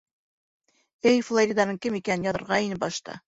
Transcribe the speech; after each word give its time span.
Эй, 1.11 1.19
Флориданың 1.27 1.79
кем 1.85 1.99
икәнен 2.01 2.27
яҙырға 2.31 2.61
ине 2.69 2.81
башта! 2.87 3.19